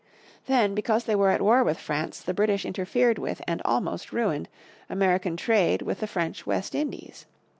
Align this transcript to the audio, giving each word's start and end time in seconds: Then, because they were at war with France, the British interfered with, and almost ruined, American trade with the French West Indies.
Then, 0.47 0.73
because 0.73 1.03
they 1.03 1.13
were 1.15 1.29
at 1.29 1.43
war 1.43 1.63
with 1.63 1.77
France, 1.77 2.21
the 2.21 2.33
British 2.33 2.65
interfered 2.65 3.19
with, 3.19 3.39
and 3.47 3.61
almost 3.63 4.11
ruined, 4.11 4.49
American 4.89 5.37
trade 5.37 5.83
with 5.83 5.99
the 5.99 6.07
French 6.07 6.43
West 6.47 6.73
Indies. 6.73 7.27